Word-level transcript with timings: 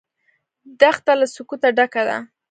دښته 0.79 1.13
له 1.19 1.25
سکوته 1.35 1.69
ډکه 1.77 2.03
ده. 2.07 2.17